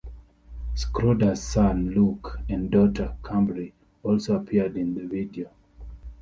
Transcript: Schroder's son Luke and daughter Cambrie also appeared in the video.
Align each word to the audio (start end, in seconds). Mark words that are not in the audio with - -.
Schroder's 0.73 1.43
son 1.43 1.91
Luke 1.91 2.39
and 2.49 2.71
daughter 2.71 3.15
Cambrie 3.23 3.75
also 4.01 4.35
appeared 4.37 4.75
in 4.75 4.95
the 4.95 5.05
video. 5.05 5.51